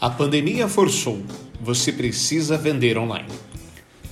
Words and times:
A 0.00 0.08
pandemia 0.08 0.68
forçou. 0.68 1.20
Você 1.60 1.92
precisa 1.92 2.56
vender 2.56 2.96
online. 2.96 3.32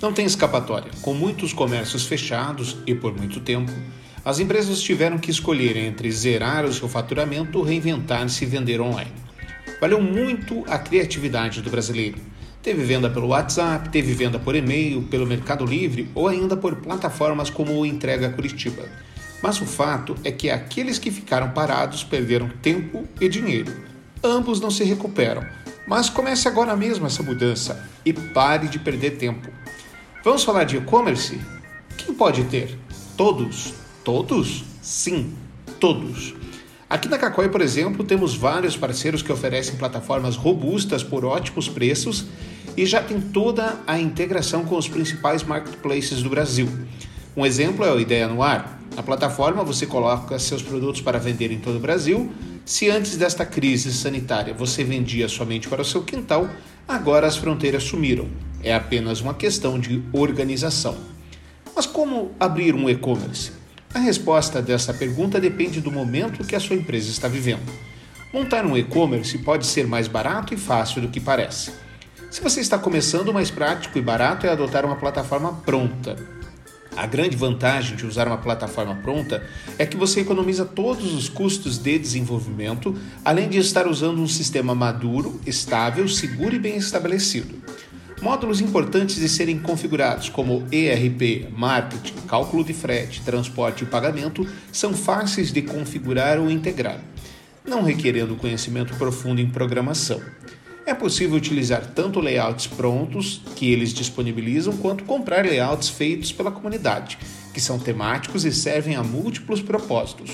Não 0.03 0.12
tem 0.12 0.27
escapatória. 0.27 0.91
Com 1.01 1.15
muitos 1.15 1.53
comércios 1.53 2.05
fechados 2.05 2.77
e 2.85 2.93
por 2.93 3.17
muito 3.17 3.39
tempo, 3.39 3.70
as 4.25 4.41
empresas 4.41 4.83
tiveram 4.83 5.17
que 5.17 5.30
escolher 5.30 5.76
entre 5.76 6.10
zerar 6.10 6.64
o 6.64 6.72
seu 6.72 6.88
faturamento 6.88 7.62
reinventar-se 7.62 8.43
e 8.43 8.48
vender 8.48 8.80
online. 8.80 9.12
Valeu 9.80 10.02
muito 10.02 10.64
a 10.66 10.77
criatividade 10.77 11.62
do 11.62 11.71
brasileiro. 11.71 12.18
Teve 12.61 12.82
venda 12.82 13.09
pelo 13.09 13.29
WhatsApp, 13.29 13.89
teve 13.91 14.12
venda 14.12 14.41
por 14.41 14.57
e-mail, 14.57 15.03
pelo 15.03 15.25
Mercado 15.25 15.64
Livre 15.64 16.11
ou 16.16 16.27
ainda 16.27 16.57
por 16.57 16.75
plataformas 16.75 17.48
como 17.48 17.73
o 17.73 17.87
Entrega 17.87 18.30
Curitiba. 18.30 18.82
Mas 19.41 19.61
o 19.61 19.66
fato 19.66 20.16
é 20.25 20.32
que 20.32 20.50
aqueles 20.50 20.98
que 20.98 21.12
ficaram 21.12 21.50
parados 21.50 22.03
perderam 22.03 22.48
tempo 22.61 23.07
e 23.21 23.29
dinheiro. 23.29 23.73
Ambos 24.25 24.59
não 24.59 24.71
se 24.73 24.82
recuperam 24.82 25.46
mas 25.87 26.11
comece 26.11 26.48
agora 26.48 26.77
mesmo 26.77 27.07
essa 27.07 27.23
mudança 27.23 27.88
e 28.05 28.12
pare 28.12 28.69
de 28.69 28.79
perder 28.79 29.12
tempo. 29.12 29.48
Vamos 30.24 30.42
falar 30.42 30.65
de 30.65 30.77
e-commerce? 30.77 31.41
Quem 31.97 32.15
pode 32.15 32.45
ter? 32.45 32.77
Todos. 33.16 33.73
Todos? 34.05 34.64
Sim, 34.83 35.34
todos. 35.78 36.34
Aqui 36.88 37.09
na 37.09 37.19
Cacói, 37.19 37.48
por 37.48 37.61
exemplo, 37.61 38.05
temos 38.05 38.34
vários 38.34 38.77
parceiros 38.77 39.23
que 39.23 39.33
oferecem 39.33 39.77
plataformas 39.77 40.37
robustas 40.37 41.02
por 41.02 41.25
ótimos 41.25 41.69
preços 41.69 42.27
e 42.77 42.84
já 42.84 43.03
tem 43.03 43.20
toda 43.20 43.80
a 43.87 43.98
integração 43.98 44.64
com 44.64 44.77
os 44.77 44.89
principais 44.89 45.42
marketplaces 45.42 46.23
do 46.23 46.30
Brasil. 46.30 46.69
Um 47.37 47.45
exemplo 47.45 47.84
é 47.84 47.92
o 47.92 48.00
Ideia 48.00 48.28
no 48.28 48.42
Ar. 48.42 48.80
Na 48.95 49.03
plataforma 49.03 49.64
você 49.64 49.87
coloca 49.87 50.39
seus 50.39 50.62
produtos 50.62 51.00
para 51.00 51.19
vender 51.19 51.50
em 51.50 51.59
todo 51.59 51.77
o 51.77 51.80
Brasil 51.80 52.33
se 52.66 52.91
antes 52.91 53.16
desta 53.16 53.47
crise 53.47 53.93
sanitária 53.93 54.52
você 54.52 54.83
vendia 54.83 55.29
somente 55.29 55.69
para 55.69 55.83
o 55.83 55.84
seu 55.84 56.02
quintal, 56.02 56.51
agora 56.89 57.25
as 57.25 57.37
fronteiras 57.37 57.84
sumiram. 57.84 58.29
É 58.61 58.75
apenas 58.75 59.20
uma 59.20 59.34
questão 59.34 59.78
de 59.78 60.03
organização. 60.12 60.97
Mas 61.77 61.87
como 61.87 62.33
abrir 62.41 62.75
um 62.75 62.91
e-commerce? 62.91 63.53
A 63.94 64.00
resposta 64.00 64.61
dessa 64.61 64.92
pergunta 64.92 65.41
depende 65.41 65.81
do 65.81 65.92
momento 65.92 66.44
que 66.44 66.56
a 66.56 66.61
sua 66.61 66.75
empresa 66.75 67.09
está 67.09 67.28
vivendo. 67.28 67.72
Montar 68.34 68.67
um 68.67 68.77
e-commerce 68.77 69.39
pode 69.39 69.64
ser 69.64 69.87
mais 69.87 70.09
barato 70.09 70.53
e 70.53 70.56
fácil 70.56 71.00
do 71.00 71.09
que 71.09 71.20
parece. 71.20 71.70
Se 72.33 72.41
você 72.41 72.61
está 72.61 72.77
começando, 72.77 73.28
o 73.28 73.34
mais 73.34 73.48
prático 73.48 73.97
e 73.97 74.03
barato 74.03 74.44
é 74.44 74.50
adotar 74.50 74.84
uma 74.84 74.97
plataforma 74.97 75.53
pronta, 75.64 76.17
a 76.97 77.06
grande 77.06 77.36
vantagem 77.36 77.97
de 77.97 78.06
usar 78.06 78.27
uma 78.27 78.39
plataforma 78.39 78.94
pronta 78.97 79.44
é 79.78 79.84
que 79.84 79.97
você 79.97 80.20
economiza 80.20 80.64
todos 80.64 81.12
os 81.12 81.28
custos 81.28 81.77
de 81.77 81.98
desenvolvimento, 81.98 82.97
além 83.25 83.48
de 83.48 83.58
estar 83.58 83.86
usando 83.86 84.20
um 84.20 84.27
sistema 84.27 84.75
maduro, 84.75 85.38
estável, 85.47 86.08
seguro 86.08 86.56
e 86.56 86.58
bem 86.58 86.77
estabelecido. 86.77 87.55
Módulos 88.22 88.62
importantes 88.62 89.16
de 89.16 89.28
serem 89.28 89.58
configurados, 89.58 90.30
como 90.30 90.66
ERP, 90.72 91.48
marketing, 91.55 92.14
cálculo 92.27 92.64
de 92.64 92.72
frete, 92.72 93.20
transporte 93.20 93.84
e 93.84 93.86
pagamento, 93.86 94.47
são 94.72 94.94
fáceis 94.94 95.53
de 95.53 95.60
configurar 95.60 96.38
ou 96.38 96.50
integrar, 96.50 96.98
não 97.62 97.83
requerendo 97.83 98.34
conhecimento 98.34 98.97
profundo 98.97 99.41
em 99.41 99.50
programação. 99.50 100.20
É 100.87 100.95
possível 100.95 101.37
utilizar 101.37 101.84
tanto 101.84 102.20
layouts 102.20 102.69
prontos 102.69 103.42
que 103.56 103.73
eles 103.73 103.92
disponibilizam, 103.92 104.77
quanto 104.77 105.03
comprar 105.03 105.45
layouts 105.45 105.89
feitos 105.89 106.31
pela 106.31 106.53
comunidade, 106.53 107.19
que 107.53 107.61
são 107.61 107.77
temáticos 107.77 108.45
e 108.45 108.53
servem 108.53 108.95
a 108.95 109.03
múltiplos 109.03 109.61
propósitos. 109.61 110.31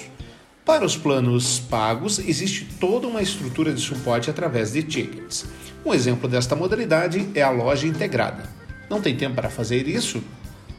Para 0.62 0.84
os 0.84 0.94
planos 0.94 1.58
pagos, 1.58 2.18
existe 2.18 2.66
toda 2.78 3.08
uma 3.08 3.22
estrutura 3.22 3.72
de 3.72 3.80
suporte 3.80 4.28
através 4.28 4.74
de 4.74 4.82
tickets. 4.82 5.46
Um 5.86 5.94
exemplo 5.94 6.28
desta 6.28 6.54
modalidade 6.54 7.26
é 7.34 7.40
a 7.40 7.50
loja 7.50 7.86
integrada. 7.86 8.46
Não 8.90 9.00
tem 9.00 9.16
tempo 9.16 9.36
para 9.36 9.48
fazer 9.48 9.88
isso? 9.88 10.22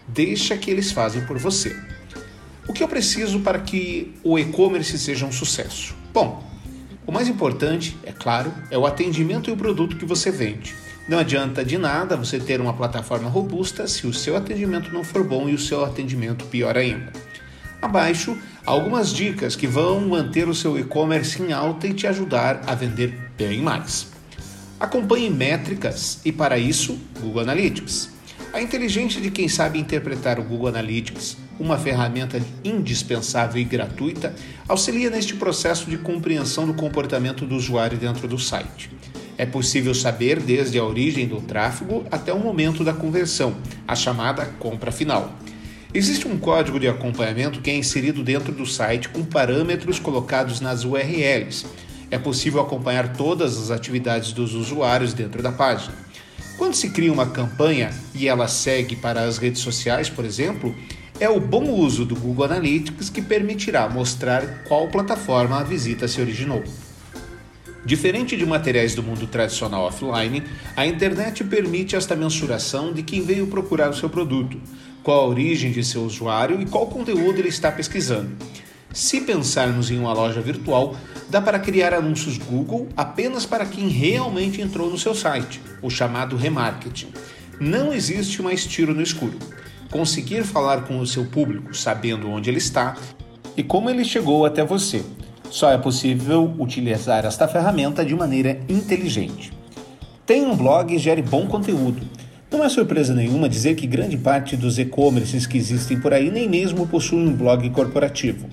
Deixa 0.07 0.55
que 0.55 0.69
eles 0.69 0.91
fazem 0.91 1.25
por 1.25 1.39
você. 1.39 1.75
O 2.67 2.73
que 2.73 2.83
eu 2.83 2.87
preciso 2.87 3.39
para 3.39 3.57
que 3.57 4.13
o 4.23 4.37
e-commerce 4.37 4.99
seja 4.99 5.25
um 5.25 5.31
sucesso? 5.31 5.95
Bom, 6.13 6.52
o 7.05 7.11
mais 7.11 7.27
importante, 7.27 7.97
é 8.03 8.11
claro, 8.11 8.53
é 8.71 8.77
o 8.77 8.85
atendimento 8.85 9.49
e 9.49 9.53
o 9.53 9.57
produto 9.57 9.97
que 9.97 10.05
você 10.05 10.31
vende. 10.31 10.73
Não 11.07 11.19
adianta 11.19 11.65
de 11.65 11.77
nada 11.77 12.15
você 12.15 12.39
ter 12.39 12.61
uma 12.61 12.73
plataforma 12.73 13.29
robusta 13.29 13.87
se 13.87 14.07
o 14.07 14.13
seu 14.13 14.37
atendimento 14.37 14.93
não 14.93 15.03
for 15.03 15.23
bom 15.23 15.49
e 15.49 15.53
o 15.53 15.59
seu 15.59 15.83
atendimento 15.83 16.45
pior 16.45 16.77
ainda. 16.77 17.11
Abaixo, 17.81 18.37
algumas 18.65 19.13
dicas 19.13 19.57
que 19.57 19.67
vão 19.67 19.99
manter 20.07 20.47
o 20.47 20.55
seu 20.55 20.79
e-commerce 20.79 21.41
em 21.41 21.51
alta 21.51 21.87
e 21.87 21.93
te 21.93 22.07
ajudar 22.07 22.61
a 22.65 22.73
vender 22.73 23.13
bem 23.37 23.61
mais. 23.61 24.07
Acompanhe 24.79 25.29
métricas 25.29 26.21
e, 26.23 26.31
para 26.31 26.57
isso, 26.57 26.97
Google 27.19 27.41
Analytics. 27.41 28.09
A 28.53 28.61
inteligência 28.61 29.19
de 29.19 29.29
quem 29.29 29.49
sabe 29.49 29.79
interpretar 29.79 30.39
o 30.39 30.43
Google 30.43 30.69
Analytics, 30.69 31.35
uma 31.59 31.77
ferramenta 31.77 32.41
indispensável 32.63 33.61
e 33.61 33.65
gratuita, 33.65 34.35
auxilia 34.67 35.09
neste 35.09 35.35
processo 35.35 35.89
de 35.89 35.97
compreensão 35.97 36.65
do 36.65 36.73
comportamento 36.73 37.45
do 37.45 37.55
usuário 37.55 37.97
dentro 37.97 38.27
do 38.27 38.39
site. 38.39 38.89
É 39.37 39.45
possível 39.45 39.93
saber 39.95 40.39
desde 40.39 40.77
a 40.77 40.83
origem 40.83 41.27
do 41.27 41.41
tráfego 41.41 42.05
até 42.11 42.31
o 42.31 42.39
momento 42.39 42.83
da 42.83 42.93
conversão, 42.93 43.55
a 43.87 43.95
chamada 43.95 44.45
compra 44.59 44.91
final. 44.91 45.33
Existe 45.93 46.27
um 46.27 46.37
código 46.37 46.79
de 46.79 46.87
acompanhamento 46.87 47.61
que 47.61 47.69
é 47.69 47.75
inserido 47.75 48.23
dentro 48.23 48.51
do 48.51 48.65
site 48.65 49.09
com 49.09 49.23
parâmetros 49.23 49.99
colocados 49.99 50.59
nas 50.59 50.83
URLs. 50.83 51.65
É 52.09 52.17
possível 52.17 52.61
acompanhar 52.61 53.13
todas 53.13 53.57
as 53.57 53.71
atividades 53.71 54.33
dos 54.33 54.53
usuários 54.53 55.13
dentro 55.13 55.41
da 55.43 55.51
página. 55.51 55.93
Quando 56.57 56.75
se 56.75 56.89
cria 56.89 57.11
uma 57.11 57.27
campanha 57.27 57.91
e 58.13 58.27
ela 58.27 58.47
segue 58.47 58.95
para 58.95 59.21
as 59.21 59.37
redes 59.37 59.61
sociais, 59.61 60.09
por 60.09 60.25
exemplo, 60.25 60.75
é 61.19 61.29
o 61.29 61.39
bom 61.39 61.69
uso 61.69 62.05
do 62.05 62.15
Google 62.15 62.45
Analytics 62.45 63.09
que 63.09 63.21
permitirá 63.21 63.87
mostrar 63.87 64.63
qual 64.67 64.87
plataforma 64.87 65.59
a 65.59 65.63
visita 65.63 66.07
se 66.07 66.19
originou. 66.19 66.63
Diferente 67.85 68.37
de 68.37 68.45
materiais 68.45 68.95
do 68.95 69.03
mundo 69.03 69.27
tradicional 69.27 69.85
offline, 69.85 70.43
a 70.75 70.85
internet 70.85 71.43
permite 71.43 71.95
esta 71.95 72.15
mensuração 72.15 72.93
de 72.93 73.03
quem 73.03 73.21
veio 73.21 73.47
procurar 73.47 73.89
o 73.89 73.93
seu 73.93 74.09
produto, 74.09 74.59
qual 75.03 75.19
a 75.19 75.27
origem 75.27 75.71
de 75.71 75.83
seu 75.83 76.03
usuário 76.03 76.61
e 76.61 76.65
qual 76.65 76.87
conteúdo 76.87 77.39
ele 77.39 77.49
está 77.49 77.71
pesquisando. 77.71 78.31
Se 78.93 79.21
pensarmos 79.21 79.91
em 79.91 79.99
uma 79.99 80.13
loja 80.13 80.39
virtual, 80.39 80.95
dá 81.29 81.41
para 81.41 81.59
criar 81.59 81.93
anúncios 81.93 82.37
Google 82.37 82.87
apenas 82.95 83.45
para 83.45 83.65
quem 83.65 83.89
realmente 83.89 84.61
entrou 84.61 84.89
no 84.89 84.97
seu 84.97 85.13
site, 85.13 85.59
o 85.81 85.89
chamado 85.89 86.37
remarketing. 86.37 87.07
Não 87.59 87.93
existe 87.93 88.41
mais 88.41 88.65
tiro 88.65 88.93
no 88.93 89.01
escuro. 89.01 89.37
Conseguir 89.93 90.43
falar 90.43 90.85
com 90.85 90.97
o 90.97 91.05
seu 91.05 91.23
público 91.23 91.71
sabendo 91.71 92.27
onde 92.27 92.49
ele 92.49 92.57
está 92.57 92.97
e 93.55 93.61
como 93.61 93.91
ele 93.91 94.03
chegou 94.03 94.43
até 94.43 94.65
você. 94.65 95.03
Só 95.51 95.69
é 95.69 95.77
possível 95.77 96.51
utilizar 96.57 97.23
esta 97.27 97.47
ferramenta 97.47 98.03
de 98.03 98.15
maneira 98.15 98.59
inteligente. 98.67 99.53
Tenha 100.25 100.49
um 100.49 100.57
blog 100.57 100.95
e 100.95 100.97
gere 100.97 101.21
bom 101.21 101.45
conteúdo. 101.45 102.01
Não 102.49 102.63
é 102.63 102.69
surpresa 102.69 103.13
nenhuma 103.13 103.47
dizer 103.47 103.75
que 103.75 103.85
grande 103.85 104.17
parte 104.17 104.57
dos 104.57 104.79
e-commerces 104.79 105.45
que 105.45 105.59
existem 105.59 105.99
por 105.99 106.11
aí 106.11 106.31
nem 106.31 106.49
mesmo 106.49 106.87
possuem 106.87 107.27
um 107.27 107.35
blog 107.35 107.69
corporativo. 107.69 108.47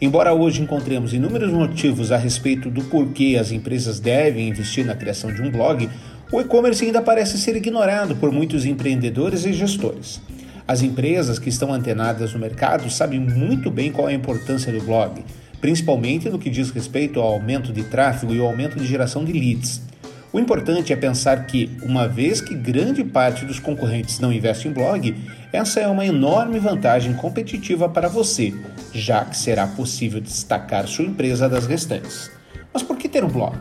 Embora 0.00 0.32
hoje 0.32 0.62
encontremos 0.62 1.12
inúmeros 1.12 1.52
motivos 1.52 2.10
a 2.10 2.16
respeito 2.16 2.70
do 2.70 2.82
porquê 2.84 3.36
as 3.38 3.52
empresas 3.52 4.00
devem 4.00 4.48
investir 4.48 4.86
na 4.86 4.94
criação 4.94 5.30
de 5.30 5.42
um 5.42 5.50
blog, 5.50 5.90
o 6.32 6.40
e-commerce 6.40 6.86
ainda 6.86 7.02
parece 7.02 7.36
ser 7.36 7.54
ignorado 7.54 8.16
por 8.16 8.32
muitos 8.32 8.64
empreendedores 8.64 9.44
e 9.44 9.52
gestores. 9.52 10.22
As 10.68 10.82
empresas 10.82 11.38
que 11.38 11.48
estão 11.48 11.72
antenadas 11.72 12.34
no 12.34 12.40
mercado 12.40 12.90
sabem 12.90 13.20
muito 13.20 13.70
bem 13.70 13.92
qual 13.92 14.08
é 14.08 14.12
a 14.12 14.16
importância 14.16 14.72
do 14.72 14.80
blog, 14.80 15.24
principalmente 15.60 16.28
no 16.28 16.40
que 16.40 16.50
diz 16.50 16.70
respeito 16.70 17.20
ao 17.20 17.34
aumento 17.34 17.72
de 17.72 17.84
tráfego 17.84 18.34
e 18.34 18.40
ao 18.40 18.46
aumento 18.46 18.76
de 18.76 18.84
geração 18.84 19.24
de 19.24 19.32
leads. 19.32 19.80
O 20.32 20.40
importante 20.40 20.92
é 20.92 20.96
pensar 20.96 21.46
que, 21.46 21.70
uma 21.84 22.08
vez 22.08 22.40
que 22.40 22.52
grande 22.52 23.04
parte 23.04 23.44
dos 23.44 23.60
concorrentes 23.60 24.18
não 24.18 24.32
investe 24.32 24.66
em 24.66 24.72
blog, 24.72 25.14
essa 25.52 25.78
é 25.78 25.86
uma 25.86 26.04
enorme 26.04 26.58
vantagem 26.58 27.14
competitiva 27.14 27.88
para 27.88 28.08
você, 28.08 28.52
já 28.92 29.24
que 29.24 29.36
será 29.36 29.68
possível 29.68 30.20
destacar 30.20 30.88
sua 30.88 31.04
empresa 31.04 31.48
das 31.48 31.66
restantes. 31.66 32.28
Mas 32.74 32.82
por 32.82 32.96
que 32.98 33.08
ter 33.08 33.22
um 33.22 33.28
blog? 33.28 33.56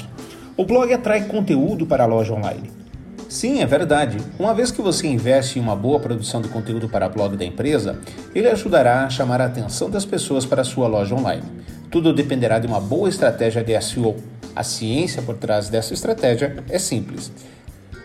O 0.58 0.66
blog 0.66 0.92
atrai 0.92 1.26
conteúdo 1.26 1.86
para 1.86 2.04
a 2.04 2.08
loja 2.08 2.34
online. 2.34 2.85
Sim, 3.28 3.62
é 3.62 3.66
verdade. 3.66 4.18
Uma 4.40 4.54
vez 4.54 4.72
que 4.72 4.82
você 4.82 5.08
investe 5.08 5.58
em 5.58 5.62
uma 5.62 5.76
boa 5.76 6.00
produção 6.00 6.42
de 6.42 6.48
conteúdo 6.48 6.88
para 6.88 7.10
blog 7.10 7.36
da 7.36 7.44
empresa, 7.44 8.00
ele 8.34 8.48
ajudará 8.48 9.04
a 9.04 9.10
chamar 9.10 9.42
a 9.42 9.46
atenção 9.46 9.90
das 9.90 10.06
pessoas 10.06 10.46
para 10.46 10.62
a 10.62 10.66
sua 10.66 10.88
loja 10.88 11.16
online. 11.16 11.44
Tudo 11.90 12.14
dependerá 12.14 12.60
de 12.60 12.68
uma 12.68 12.80
boa 12.80 13.10
estratégia 13.10 13.64
de 13.64 13.80
SEO. 13.82 14.16
A 14.56 14.64
ciência 14.64 15.22
por 15.22 15.36
trás 15.38 15.70
dessa 15.70 15.94
estratégia 15.94 16.64
é 16.70 16.78
simples. 16.80 17.32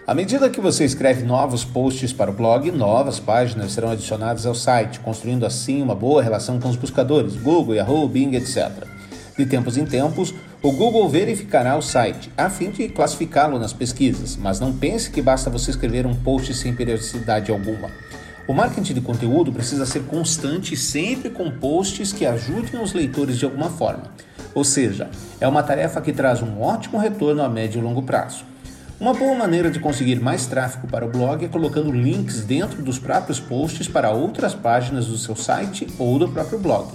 À 0.07 0.15
medida 0.15 0.51
que 0.51 0.61
você 0.61 0.85
escreve 0.85 1.23
novos 1.23 1.65
posts 1.65 2.13
para 2.13 2.31
o 2.31 2.35
blog, 2.35 2.71
novas 2.73 3.21
páginas 3.21 3.73
serão 3.73 3.91
adicionadas 3.91 4.45
ao 4.45 4.55
site, 4.55 4.99
construindo 4.99 5.47
assim 5.47 5.83
uma 5.83 5.95
boa 5.95 6.23
relação 6.23 6.59
com 6.59 6.69
os 6.69 6.75
buscadores, 6.75 7.37
Google, 7.37 7.77
Yahoo, 7.77 8.09
Bing, 8.09 8.35
etc. 8.35 8.71
De 9.39 9.47
tempos 9.47 9.77
em 9.77 9.85
tempos, 9.85 10.35
O 10.63 10.73
Google 10.73 11.09
verificará 11.09 11.75
o 11.75 11.81
site 11.81 12.31
a 12.37 12.51
fim 12.51 12.69
de 12.69 12.87
classificá-lo 12.87 13.59
nas 13.59 13.73
pesquisas, 13.73 14.37
mas 14.37 14.61
não 14.61 14.75
pense 14.75 15.11
que 15.11 15.23
basta 15.23 15.49
você 15.49 15.71
escrever 15.71 16.07
um 16.07 16.15
post 16.15 16.53
sem 16.53 16.75
periodicidade 16.75 17.51
alguma. 17.51 17.89
O 18.47 18.53
marketing 18.53 18.93
de 18.93 19.01
conteúdo 19.01 19.51
precisa 19.51 19.87
ser 19.87 20.03
constante 20.03 20.77
sempre 20.77 21.31
com 21.31 21.51
posts 21.51 22.13
que 22.13 22.27
ajudem 22.27 22.79
os 22.79 22.93
leitores 22.93 23.39
de 23.39 23.47
alguma 23.47 23.71
forma. 23.71 24.13
Ou 24.55 24.63
seja, 24.63 25.09
é 25.41 25.49
uma 25.49 25.63
tarefa 25.63 25.99
que 26.03 26.13
traz 26.13 26.43
um 26.43 26.61
ótimo 26.61 26.99
retorno 26.99 27.43
a 27.43 27.49
médio 27.49 27.79
e 27.79 27.83
longo 27.83 28.03
prazo. 28.03 28.45
Uma 29.01 29.15
boa 29.15 29.35
maneira 29.35 29.71
de 29.71 29.81
conseguir 29.81 30.21
mais 30.21 30.45
tráfego 30.45 30.87
para 30.89 31.07
o 31.07 31.11
blog 31.11 31.43
é 31.43 31.49
colocando 31.49 31.91
links 31.91 32.45
dentro 32.45 32.83
dos 32.83 32.99
próprios 32.99 33.41
posts 33.41 33.89
para 33.89 34.11
outras 34.11 34.55
páginas 34.55 35.07
do 35.07 35.17
seu 35.17 35.35
site 35.35 35.87
ou 35.99 36.19
do 36.19 36.29
próprio 36.29 36.59
blog. 36.59 36.89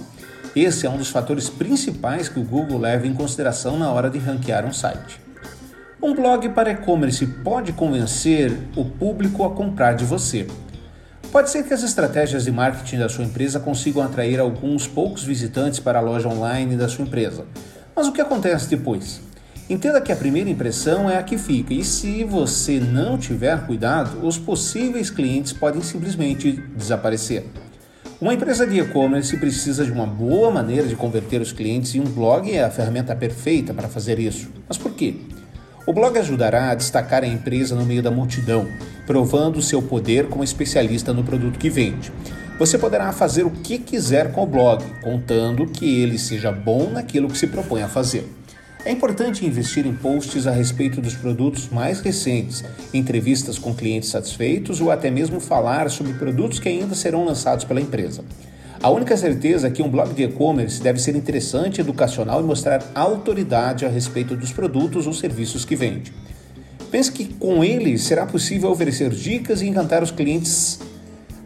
Esse 0.56 0.86
é 0.86 0.90
um 0.90 0.96
dos 0.96 1.10
fatores 1.10 1.50
principais 1.50 2.30
que 2.30 2.40
o 2.40 2.42
Google 2.42 2.78
leva 2.78 3.06
em 3.06 3.12
consideração 3.12 3.78
na 3.78 3.90
hora 3.90 4.08
de 4.08 4.18
ranquear 4.18 4.64
um 4.64 4.72
site. 4.72 5.20
Um 6.02 6.14
blog 6.14 6.48
para 6.48 6.70
e-commerce 6.70 7.26
pode 7.26 7.74
convencer 7.74 8.50
o 8.74 8.82
público 8.82 9.44
a 9.44 9.50
comprar 9.50 9.92
de 9.92 10.06
você. 10.06 10.46
Pode 11.30 11.50
ser 11.50 11.62
que 11.64 11.74
as 11.74 11.82
estratégias 11.82 12.44
de 12.44 12.50
marketing 12.50 13.00
da 13.00 13.08
sua 13.10 13.24
empresa 13.24 13.60
consigam 13.60 14.02
atrair 14.02 14.40
alguns 14.40 14.88
poucos 14.88 15.22
visitantes 15.22 15.78
para 15.78 15.98
a 15.98 16.02
loja 16.02 16.26
online 16.26 16.74
da 16.74 16.88
sua 16.88 17.04
empresa. 17.04 17.44
Mas 17.94 18.06
o 18.06 18.12
que 18.12 18.22
acontece 18.22 18.70
depois? 18.70 19.20
Entenda 19.68 20.00
que 20.00 20.10
a 20.10 20.16
primeira 20.16 20.48
impressão 20.48 21.10
é 21.10 21.18
a 21.18 21.22
que 21.22 21.36
fica, 21.36 21.74
e 21.74 21.84
se 21.84 22.24
você 22.24 22.80
não 22.80 23.18
tiver 23.18 23.66
cuidado, 23.66 24.26
os 24.26 24.38
possíveis 24.38 25.10
clientes 25.10 25.52
podem 25.52 25.82
simplesmente 25.82 26.52
desaparecer. 26.74 27.44
Uma 28.18 28.32
empresa 28.32 28.66
de 28.66 28.80
e-commerce 28.80 29.36
precisa 29.36 29.84
de 29.84 29.92
uma 29.92 30.06
boa 30.06 30.50
maneira 30.50 30.88
de 30.88 30.96
converter 30.96 31.38
os 31.42 31.52
clientes 31.52 31.94
e 31.94 32.00
um 32.00 32.04
blog 32.04 32.50
é 32.50 32.64
a 32.64 32.70
ferramenta 32.70 33.14
perfeita 33.14 33.74
para 33.74 33.88
fazer 33.88 34.18
isso. 34.18 34.48
Mas 34.66 34.78
por 34.78 34.92
quê? 34.92 35.16
O 35.86 35.92
blog 35.92 36.18
ajudará 36.18 36.70
a 36.70 36.74
destacar 36.74 37.22
a 37.22 37.26
empresa 37.26 37.74
no 37.74 37.84
meio 37.84 38.02
da 38.02 38.10
multidão, 38.10 38.66
provando 39.06 39.60
seu 39.60 39.82
poder 39.82 40.28
como 40.28 40.42
especialista 40.42 41.12
no 41.12 41.24
produto 41.24 41.58
que 41.58 41.68
vende. 41.68 42.10
Você 42.58 42.78
poderá 42.78 43.12
fazer 43.12 43.44
o 43.44 43.50
que 43.50 43.78
quiser 43.78 44.32
com 44.32 44.44
o 44.44 44.46
blog, 44.46 44.82
contando 45.02 45.66
que 45.66 46.00
ele 46.00 46.18
seja 46.18 46.50
bom 46.50 46.88
naquilo 46.88 47.28
que 47.28 47.36
se 47.36 47.46
propõe 47.46 47.82
a 47.82 47.88
fazer. 47.88 48.26
É 48.86 48.92
importante 48.92 49.44
investir 49.44 49.84
em 49.84 49.92
posts 49.92 50.46
a 50.46 50.52
respeito 50.52 51.00
dos 51.00 51.16
produtos 51.16 51.68
mais 51.68 51.98
recentes, 51.98 52.62
entrevistas 52.94 53.58
com 53.58 53.74
clientes 53.74 54.10
satisfeitos 54.10 54.80
ou 54.80 54.92
até 54.92 55.10
mesmo 55.10 55.40
falar 55.40 55.90
sobre 55.90 56.12
produtos 56.12 56.60
que 56.60 56.68
ainda 56.68 56.94
serão 56.94 57.24
lançados 57.24 57.64
pela 57.64 57.80
empresa. 57.80 58.24
A 58.80 58.88
única 58.88 59.16
certeza 59.16 59.66
é 59.66 59.70
que 59.72 59.82
um 59.82 59.88
blog 59.90 60.14
de 60.14 60.22
e-commerce 60.22 60.80
deve 60.80 61.00
ser 61.00 61.16
interessante, 61.16 61.80
educacional 61.80 62.40
e 62.40 62.44
mostrar 62.44 62.80
autoridade 62.94 63.84
a 63.84 63.88
respeito 63.88 64.36
dos 64.36 64.52
produtos 64.52 65.04
ou 65.04 65.12
serviços 65.12 65.64
que 65.64 65.74
vende. 65.74 66.12
Pense 66.88 67.10
que 67.10 67.24
com 67.24 67.64
ele 67.64 67.98
será 67.98 68.24
possível 68.24 68.70
oferecer 68.70 69.10
dicas 69.10 69.62
e 69.62 69.66
encantar 69.66 70.00
os 70.00 70.12
clientes 70.12 70.78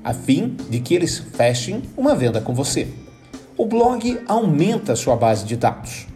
a 0.05 0.13
fim 0.13 0.59
de 0.69 0.79
que 0.79 0.95
eles 0.95 1.17
fechem 1.17 1.81
uma 1.97 2.15
venda 2.15 2.43
com 2.43 2.53
você. 2.53 2.87
O 3.57 3.65
blog 3.65 4.21
aumenta 4.29 4.95
sua 4.95 5.17
base 5.17 5.47
de 5.47 5.57
dados. 5.57 6.10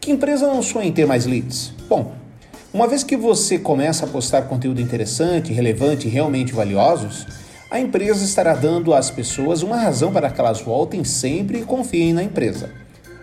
Que 0.00 0.10
empresa 0.10 0.46
não 0.46 0.62
sonha 0.62 0.88
em 0.88 0.92
ter 0.92 1.06
mais 1.06 1.26
leads? 1.26 1.74
Bom, 1.86 2.14
uma 2.72 2.88
vez 2.88 3.04
que 3.04 3.18
você 3.18 3.58
começa 3.58 4.06
a 4.06 4.08
postar 4.08 4.48
conteúdo 4.48 4.80
interessante, 4.80 5.52
relevante 5.52 6.08
e 6.08 6.10
realmente 6.10 6.54
valiosos, 6.54 7.26
a 7.70 7.78
empresa 7.78 8.24
estará 8.24 8.54
dando 8.54 8.94
às 8.94 9.10
pessoas 9.10 9.62
uma 9.62 9.76
razão 9.76 10.10
para 10.10 10.30
que 10.30 10.40
elas 10.40 10.62
voltem 10.62 11.04
sempre 11.04 11.58
e 11.58 11.64
confiem 11.64 12.14
na 12.14 12.22
empresa. 12.22 12.70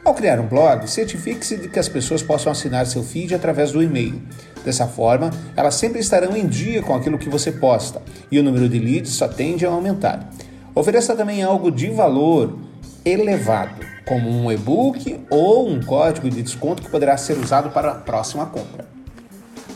Ao 0.05 0.13
criar 0.13 0.39
um 0.39 0.45
blog, 0.47 0.87
certifique-se 0.87 1.57
de 1.57 1.67
que 1.67 1.79
as 1.79 1.89
pessoas 1.89 2.21
possam 2.21 2.51
assinar 2.51 2.85
seu 2.85 3.03
feed 3.03 3.33
através 3.33 3.71
do 3.71 3.81
e-mail. 3.81 4.21
Dessa 4.63 4.85
forma, 4.85 5.31
elas 5.55 5.73
sempre 5.73 5.99
estarão 5.99 6.37
em 6.37 6.45
dia 6.45 6.83
com 6.83 6.93
aquilo 6.93 7.17
que 7.17 7.27
você 7.27 7.51
posta 7.51 8.03
e 8.31 8.37
o 8.37 8.43
número 8.43 8.69
de 8.69 8.77
leads 8.77 9.13
só 9.13 9.27
tende 9.27 9.65
a 9.65 9.69
aumentar. 9.69 10.29
Ofereça 10.75 11.15
também 11.15 11.41
algo 11.41 11.71
de 11.71 11.89
valor 11.89 12.59
elevado, 13.03 13.96
como 14.07 14.29
um 14.29 14.49
e-book 14.49 15.19
ou 15.29 15.67
um 15.69 15.81
código 15.81 16.29
de 16.29 16.41
desconto 16.41 16.81
que 16.81 16.89
poderá 16.89 17.17
ser 17.17 17.37
usado 17.37 17.69
para 17.71 17.91
a 17.91 17.95
próxima 17.95 18.45
compra. 18.45 18.85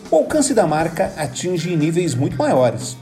O 0.10 0.16
alcance 0.16 0.54
da 0.54 0.66
marca 0.66 1.12
atinge 1.18 1.76
níveis 1.76 2.16
muito 2.16 2.38
maiores. 2.38 2.98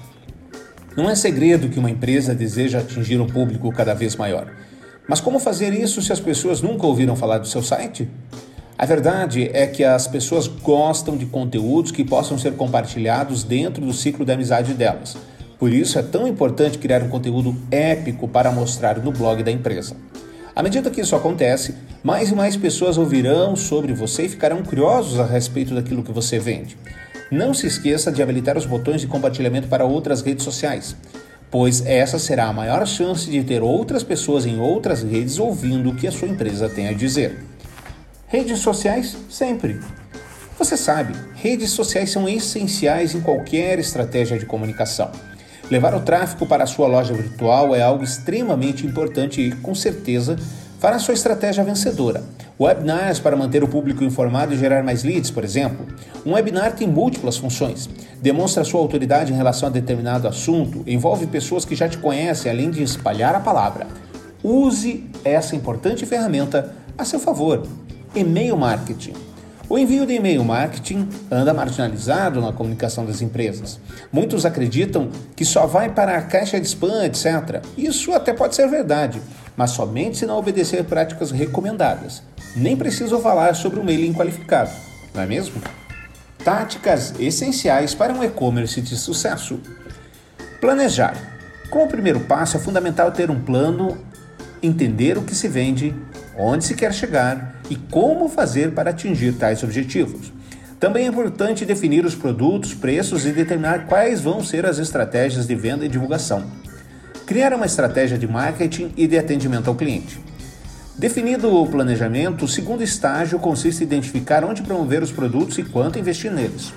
Não 0.98 1.10
é 1.10 1.16
segredo 1.16 1.70
que 1.70 1.80
uma 1.80 1.92
empresa 1.92 2.34
deseja 2.34 2.80
atingir 2.80 3.22
um 3.22 3.28
público 3.28 3.72
cada 3.72 3.94
vez 3.94 4.16
maior. 4.16 4.52
Mas 5.08 5.22
como 5.22 5.40
fazer 5.40 5.72
isso 5.74 6.02
se 6.02 6.12
as 6.12 6.20
pessoas 6.20 6.62
nunca 6.62 6.86
ouviram 6.86 7.16
falar 7.16 7.38
do 7.38 7.48
seu 7.48 7.62
site? 7.62 8.10
A 8.78 8.86
verdade 8.86 9.50
é 9.54 9.68
que 9.68 9.84
as 9.84 10.08
pessoas 10.08 10.48
gostam 10.48 11.16
de 11.16 11.26
conteúdos 11.26 11.92
que 11.92 12.04
possam 12.04 12.38
ser 12.38 12.54
compartilhados 12.54 13.44
dentro 13.44 13.86
do 13.86 13.94
ciclo 13.94 14.26
da 14.26 14.34
amizade 14.34 14.74
delas. 14.74 15.16
Por 15.60 15.72
isso 15.72 16.00
é 16.00 16.02
tão 16.02 16.28
importante 16.28 16.78
criar 16.78 17.04
um 17.04 17.10
conteúdo 17.10 17.56
épico 17.70 18.28
para 18.28 18.52
mostrar 18.52 18.98
no 19.00 19.12
blog 19.12 19.44
da 19.44 19.52
empresa. 19.52 19.96
À 20.59 20.61
medida 20.61 20.89
que 20.89 21.00
isso 21.00 21.15
acontece, 21.15 21.73
mais 22.03 22.31
e 22.31 22.35
mais 22.35 22.57
pessoas 22.57 22.97
ouvirão 22.97 23.56
sobre 23.56 23.94
você 23.94 24.25
e 24.25 24.29
ficarão 24.29 24.61
curiosos 24.61 25.17
a 25.17 25.25
respeito 25.25 25.73
daquilo 25.73 26.03
que 26.03 26.11
você 26.11 26.38
vende. 26.38 26.77
Não 27.31 27.53
se 27.53 27.65
esqueça 27.65 28.11
de 28.11 28.21
habilitar 28.21 28.57
os 28.57 28.65
botões 28.65 29.00
de 29.00 29.07
compartilhamento 29.07 29.69
para 29.69 29.85
outras 29.85 30.21
redes 30.21 30.44
sociais, 30.44 30.97
pois 31.50 31.85
essa 31.85 32.19
será 32.19 32.47
a 32.47 32.51
maior 32.51 32.85
chance 32.85 33.31
de 33.31 33.41
ter 33.41 33.63
outras 33.63 34.03
pessoas 34.03 34.45
em 34.45 34.59
outras 34.59 35.01
redes 35.01 35.39
ouvindo 35.39 35.91
o 35.91 35.95
que 35.95 36.07
a 36.07 36.11
sua 36.11 36.27
empresa 36.27 36.67
tem 36.67 36.89
a 36.89 36.94
dizer. 36.94 37.41
Redes 38.27 38.59
sociais 38.59 39.15
sempre. 39.29 39.79
Você 40.57 40.75
sabe, 40.75 41.13
redes 41.35 41.69
sociais 41.69 42.09
são 42.09 42.27
essenciais 42.27 43.15
em 43.15 43.21
qualquer 43.21 43.79
estratégia 43.79 44.38
de 44.38 44.45
comunicação. 44.45 45.09
Levar 45.69 45.94
o 45.94 46.00
tráfego 46.00 46.48
para 46.48 46.63
a 46.63 46.68
sua 46.68 46.88
loja 46.88 47.13
virtual 47.13 47.75
é 47.75 47.81
algo 47.81 48.04
extremamente 48.04 48.88
importante 48.88 49.39
e, 49.39 49.51
com 49.51 49.75
certeza, 49.75 50.36
fará 50.80 50.98
sua 50.98 51.13
estratégia 51.13 51.63
vencedora. 51.63 52.24
Webinars 52.60 53.19
para 53.19 53.36
manter 53.36 53.63
o 53.63 53.68
público 53.68 54.04
informado 54.04 54.54
e 54.54 54.57
gerar 54.57 54.83
mais 54.83 55.04
leads, 55.04 55.30
por 55.30 55.44
exemplo. 55.44 55.86
Um 56.25 56.33
webinar 56.33 56.74
tem 56.74 56.88
múltiplas 56.88 57.38
funções. 57.38 57.88
Demonstra 58.19 58.63
sua 58.63 58.81
autoridade 58.81 59.31
em 59.31 59.36
relação 59.36 59.69
a 59.69 59.71
determinado 59.71 60.27
assunto, 60.27 60.83
envolve 60.88 61.27
pessoas 61.27 61.66
que 61.66 61.75
já 61.75 61.88
te 61.88 62.00
conhecem, 62.00 62.51
além 62.51 62.71
de 62.71 62.81
espalhar 62.81 63.36
a 63.36 63.39
palavra. 63.39 63.86
Use 64.44 65.06
essa 65.24 65.56
importante 65.56 66.06
ferramenta 66.06 66.74
a 66.98 67.06
seu 67.06 67.19
favor. 67.19 67.66
E-mail 68.16 68.57
marketing. 68.57 69.29
O 69.69 69.77
envio 69.77 70.04
de 70.04 70.16
e-mail 70.16 70.44
marketing 70.44 71.07
anda 71.30 71.54
marginalizado 71.54 72.42
na 72.42 72.51
comunicação 72.51 73.06
das 73.06 73.21
empresas. 73.21 73.80
Muitos 74.12 74.44
acreditam 74.44 75.11
que 75.35 75.45
só 75.45 75.68
vai 75.68 75.94
para 75.94 76.18
a 76.18 76.23
caixa 76.23 76.59
de 76.59 76.66
spam, 76.66 77.06
etc. 77.06 77.64
Isso 77.78 78.11
até 78.11 78.33
pode 78.33 78.56
ser 78.56 78.68
verdade, 78.68 79.21
mas 79.56 79.69
somente 79.69 80.18
se 80.18 80.26
não 80.26 80.40
obedecer 80.40 80.83
práticas 80.85 81.30
recomendadas. 81.30 82.23
Nem 82.56 82.76
preciso 82.76 83.19
falar 83.19 83.54
sobre 83.54 83.80
o 83.80 83.83
mailing 83.83 84.11
qualificado, 84.11 84.71
não 85.14 85.21
é 85.21 85.28
mesmo? 85.28 85.61
Táticas 86.44 87.14
essenciais 87.19 87.94
para 87.94 88.11
um 88.11 88.23
e-commerce 88.23 88.81
de 88.81 88.97
sucesso. 88.97 89.59
Planejar. 90.59 91.16
Como 91.69 91.88
primeiro 91.88 92.21
passo, 92.21 92.57
é 92.57 92.59
fundamental 92.59 93.11
ter 93.11 93.30
um 93.30 93.40
plano, 93.40 93.95
entender 94.64 95.16
o 95.16 95.21
que 95.21 95.35
se 95.35 95.47
vende, 95.47 95.94
onde 96.38 96.66
se 96.66 96.76
quer 96.76 96.94
chegar 96.94 97.59
e 97.69 97.76
como 97.76 98.30
fazer 98.30 98.71
para 98.71 98.90
atingir 98.92 99.33
tais 99.33 99.64
objetivos. 99.64 100.31
Também 100.80 101.06
é 101.06 101.09
importante 101.09 101.66
definir 101.66 102.06
os 102.06 102.16
produtos, 102.16 102.74
preços 102.74 103.26
e 103.26 103.31
determinar 103.31 103.86
quais 103.86 104.21
vão 104.21 104.42
ser 104.42 104.66
as 104.66 104.78
estratégias 104.78 105.45
de 105.45 105.54
venda 105.54 105.86
e 105.86 105.90
divulgação. 105.90 106.44
Criar 107.26 107.54
uma 107.54 107.66
estratégia 107.66 108.18
de 108.18 108.28
marketing 108.28 108.94
e 108.95 109.06
de 109.06 109.18
atendimento 109.18 109.68
ao 109.68 109.76
cliente. 109.76 110.19
Definido 110.98 111.54
o 111.54 111.68
planejamento, 111.68 112.45
o 112.45 112.48
segundo 112.48 112.81
estágio 112.81 113.40
consiste 113.40 113.81
em 113.81 113.88
identificar 113.88 114.44
onde 114.44 114.62
promover 114.62 115.04
os 115.04 115.12
produtos 115.12 115.57
e 115.57 115.64
quanto 115.64 116.00
investir 116.00 116.31
neles. 116.31 116.74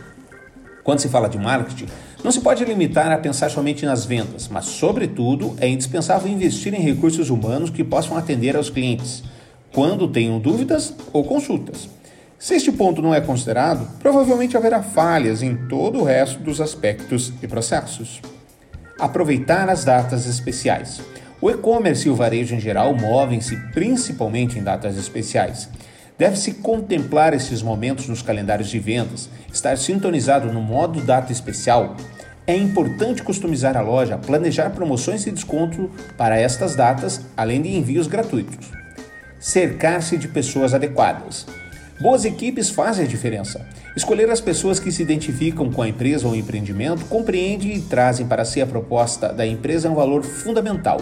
Quando 0.83 0.99
se 0.99 1.09
fala 1.09 1.29
de 1.29 1.39
marketing, 1.39 1.87
não 2.25 2.33
se 2.33 2.41
pode 2.41 2.65
limitar 2.65 3.11
a 3.11 3.19
pensar 3.19 3.51
somente 3.51 3.87
nas 3.87 4.05
vendas, 4.05 4.49
mas, 4.49 4.65
sobretudo, 4.65 5.57
é 5.61 5.69
indispensável 5.69 6.31
investir 6.31 6.75
em 6.75 6.83
recursos 6.83 7.31
humanos 7.31 7.71
que 7.71 7.85
possam 7.85 8.17
atender 8.17 8.57
aos 8.57 8.69
clientes 8.69 9.23
quando 9.73 10.09
tenham 10.09 10.39
dúvidas 10.39 10.95
ou 11.13 11.25
consultas. 11.25 11.89
Se 12.39 12.55
este 12.55 12.73
ponto 12.73 13.01
não 13.01 13.15
é 13.15 13.21
considerado, 13.21 13.89
provavelmente 14.01 14.57
haverá 14.57 14.83
falhas 14.83 15.43
em 15.43 15.57
todo 15.69 16.01
o 16.01 16.05
resto 16.05 16.41
dos 16.41 16.61
aspectos 16.61 17.33
e 17.41 17.47
processos. 17.47 18.21
Aproveitar 18.99 19.69
as 19.71 19.85
datas 19.85 20.27
especiais. 20.27 21.01
O 21.41 21.51
e-commerce 21.51 22.07
e 22.07 22.11
o 22.11 22.17
varejo 22.17 22.55
em 22.55 22.61
geral 22.61 22.95
movem-se 22.95 23.57
principalmente 23.73 24.59
em 24.59 24.63
datas 24.63 24.97
especiais. 24.97 25.69
Deve-se 26.19 26.55
contemplar 26.55 27.33
esses 27.33 27.63
momentos 27.63 28.09
nos 28.09 28.23
calendários 28.23 28.71
de 28.71 28.79
vendas, 28.79 29.29
estar 29.53 29.79
sintonizado 29.79 30.53
no 30.53 30.61
modo 30.61 31.01
data 31.01 31.33
especial. 31.33 31.97
É 32.45 32.57
importante 32.57 33.23
customizar 33.23 33.77
a 33.77 33.81
loja, 33.81 34.19
planejar 34.19 34.71
promoções 34.71 35.27
e 35.27 35.31
desconto 35.31 35.91
para 36.19 36.39
estas 36.39 36.75
datas, 36.75 37.21
além 37.37 37.63
de 37.63 37.69
envios 37.69 38.09
gratuitos 38.09 38.82
cercar-se 39.43 40.17
de 40.17 40.29
pessoas 40.29 40.73
adequadas. 40.73 41.45
Boas 42.01 42.25
equipes 42.25 42.71
fazem 42.71 43.05
a 43.05 43.09
diferença. 43.09 43.67
Escolher 43.97 44.31
as 44.31 44.41
pessoas 44.41 44.79
que 44.79 44.93
se 44.93 45.03
identificam 45.03 45.69
com 45.69 45.83
a 45.83 45.89
empresa 45.89 46.29
ou 46.29 46.37
empreendimento, 46.37 47.05
compreendem 47.07 47.75
e 47.75 47.81
trazem 47.81 48.25
para 48.25 48.45
si 48.45 48.63
a 48.63 48.67
proposta 48.67 49.33
da 49.33 49.45
empresa 49.45 49.89
é 49.89 49.91
um 49.91 49.97
valor 49.97 50.23
fundamental. 50.23 51.01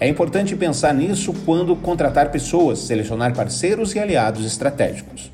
É 0.00 0.08
importante 0.08 0.56
pensar 0.56 0.92
nisso 0.92 1.32
quando 1.44 1.76
contratar 1.76 2.32
pessoas, 2.32 2.80
selecionar 2.80 3.32
parceiros 3.32 3.94
e 3.94 4.00
aliados 4.00 4.44
estratégicos. 4.44 5.30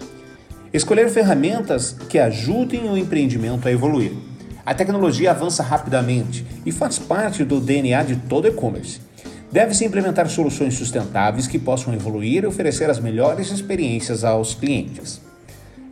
Escolher 0.71 1.09
ferramentas 1.09 1.97
que 2.11 2.19
ajudem 2.19 2.91
o 2.91 2.97
empreendimento 2.97 3.67
a 3.67 3.73
evoluir. 3.73 4.13
A 4.67 4.75
tecnologia 4.75 5.31
avança 5.31 5.63
rapidamente 5.63 6.45
e 6.65 6.71
faz 6.71 6.99
parte 6.99 7.43
do 7.43 7.59
DNA 7.59 8.03
de 8.03 8.17
todo 8.17 8.47
e-commerce. 8.49 9.04
Deve-se 9.55 9.85
implementar 9.85 10.29
soluções 10.29 10.75
sustentáveis 10.75 11.47
que 11.47 11.61
possam 11.61 11.95
evoluir 11.95 12.43
e 12.43 12.47
oferecer 12.49 12.91
as 12.91 12.99
melhores 12.99 13.53
experiências 13.53 14.25
aos 14.25 14.53
clientes. 14.53 15.21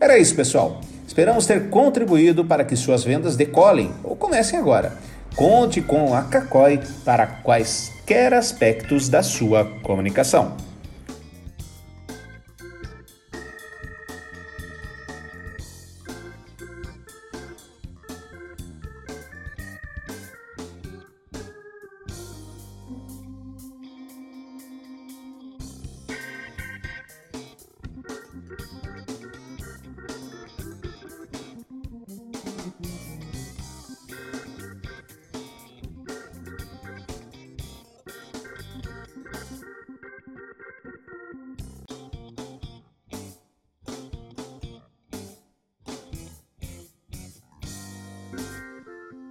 Era 0.00 0.19
isso, 0.19 0.35
pessoal. 0.35 0.81
Esperamos 1.07 1.47
ter 1.47 1.69
contribuído 1.71 2.45
para 2.45 2.64
que 2.64 2.75
suas 2.75 3.04
vendas 3.04 3.37
decolem 3.37 3.92
ou 4.02 4.16
comecem 4.16 4.59
agora. 4.59 4.95
Conte 5.37 5.81
com 5.81 6.12
a 6.12 6.23
Cacói 6.23 6.81
para 7.04 7.25
quaisquer 7.25 8.35
aspectos 8.35 9.09
da 9.09 9.23
sua 9.23 9.64
comunicação. 9.85 10.57